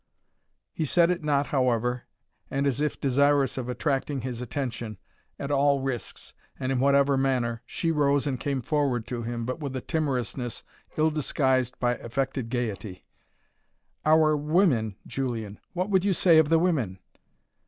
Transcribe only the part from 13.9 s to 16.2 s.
"Our women, Julian what would you